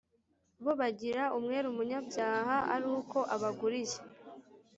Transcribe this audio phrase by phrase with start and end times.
[0.63, 3.97] bo bagira umwere umunyacyaha ari uko abaguriye,